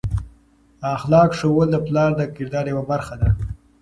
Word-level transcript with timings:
اخلاق 0.97 1.29
ښوول 1.39 1.67
د 1.71 1.77
پلار 1.87 2.11
د 2.19 2.21
کردار 2.35 2.65
یوه 2.73 2.83
برخه 2.91 3.15
ده. 3.21 3.29